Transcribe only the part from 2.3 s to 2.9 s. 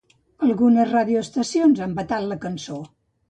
la cançó.